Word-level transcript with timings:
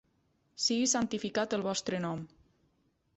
Sigui 0.67 0.87
santificat 0.93 1.55
el 1.59 1.65
vostre 1.67 1.99
nom. 2.07 2.25